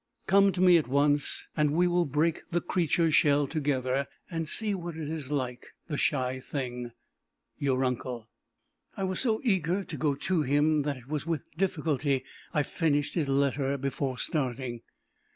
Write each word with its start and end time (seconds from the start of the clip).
Come 0.25 0.51
to 0.53 0.61
me 0.61 0.77
at 0.77 0.87
once, 0.87 1.47
and 1.55 1.73
we 1.73 1.85
will 1.85 2.05
break 2.05 2.41
the 2.49 2.59
creature's 2.59 3.13
shell 3.13 3.45
together, 3.45 4.07
and 4.31 4.49
see 4.49 4.73
what 4.73 4.97
it 4.97 5.07
is 5.07 5.31
like, 5.31 5.75
the 5.89 5.95
shy 5.95 6.39
thing! 6.39 6.89
Your 7.59 7.85
uncle." 7.85 8.27
I 8.97 9.03
was 9.03 9.19
so 9.19 9.41
eager 9.43 9.83
to 9.83 9.97
go 9.97 10.15
to 10.15 10.41
him, 10.41 10.81
that 10.81 10.97
it 10.97 11.07
was 11.07 11.27
with 11.27 11.55
difficulty 11.55 12.23
I 12.51 12.63
finished 12.63 13.13
his 13.13 13.27
letter 13.27 13.77
before 13.77 14.17
starting. 14.17 14.81